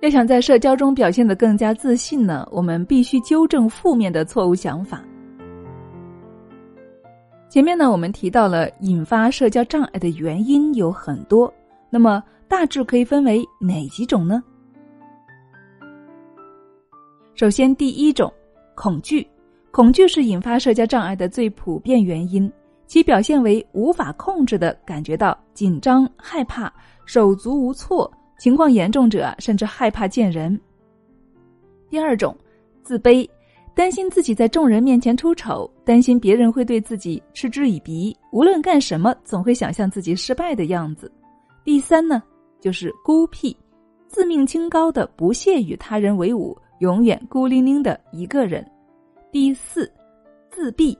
[0.00, 5.02] 要想在社交中表现得更加自信呢，我们必须纠正负面的错误想法。
[7.48, 11.52] 前面呢，我们提到了引发社交障碍的原因有很多，
[11.90, 14.40] 那么大致可以分为哪几种呢？
[17.34, 18.32] 首先，第一种，
[18.74, 19.26] 恐惧。
[19.70, 22.50] 恐惧是引发社交障碍的最普遍原因，
[22.86, 26.72] 其表现为无法控制的感觉到紧张、害怕、
[27.04, 30.58] 手足无措，情况严重者甚至害怕见人。
[31.90, 32.36] 第二种，
[32.82, 33.28] 自卑，
[33.74, 41.10] 担心自己在众人面前出丑，担心别人会对自己嗤之以鼻，无论干什么总会想象自己失败的样子。
[41.64, 42.22] 第三呢，
[42.60, 43.56] 就是孤僻，
[44.06, 48.64] 自命清高的不屑与他人为伍，永远孤零零的一个人。
[49.32, 49.90] 第四，
[50.50, 50.96] 自闭。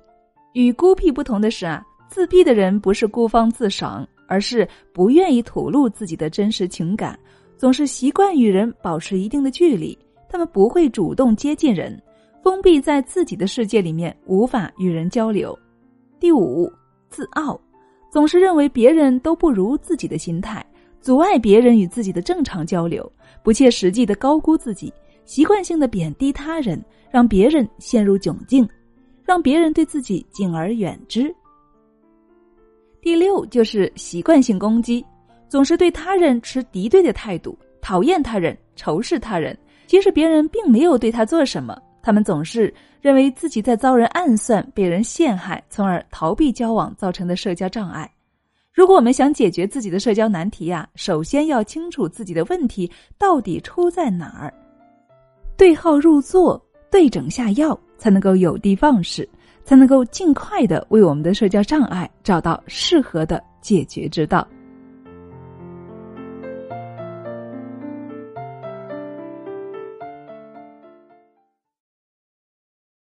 [0.55, 7.19] 与孤僻不同的是啊，自闭的人不是孤芳自赏，而是不愿意吐露自己的真实情感，
[7.57, 9.99] 总是习惯与人保持一定的距离。
[10.29, 12.01] 他们不会主动接近人，
[12.45, 15.59] 封闭在自己的世界里面，无法与人交流。
[16.21, 16.71] 第五，
[17.09, 17.61] 自傲，
[18.13, 20.65] 总是认为别人都不如自己的心态，
[21.01, 23.11] 阻碍别人与自己的正常交流，
[23.43, 24.93] 不切实际的高估自己，
[25.25, 26.81] 习惯性的贬低他人。
[27.11, 28.69] 让别人陷入窘境，
[29.25, 31.35] 让别人对自己敬而远之。
[33.09, 35.03] 第六就是习惯性攻击，
[35.49, 39.59] 总是对他人持敌对的态度，讨厌他人，仇视他人。
[39.87, 48.13] 即使别人并没有对他做什么，他们总是认为自己在遭人暗算、被人陷害，从而逃避交往造成的社交障碍。
[48.75, 54.53] 如果我们想解决自己的社交难题呀，首先要清楚自己的问题到底出在哪儿，
[55.57, 56.63] 对号入座。
[56.91, 59.29] 对症下药，才能够有的放矢，
[59.69, 64.49] 才能够尽快的为我们的社交障碍找到适合的解决之道。